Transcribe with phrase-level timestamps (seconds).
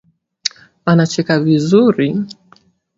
[0.91, 2.07] Anacheka vizuri